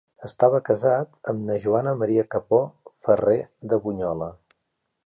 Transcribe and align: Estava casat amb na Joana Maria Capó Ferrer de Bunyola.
Estava 0.27 0.61
casat 0.69 1.11
amb 1.33 1.45
na 1.49 1.57
Joana 1.67 1.95
Maria 2.01 2.25
Capó 2.37 2.63
Ferrer 3.05 3.39
de 3.75 3.85
Bunyola. 3.87 4.35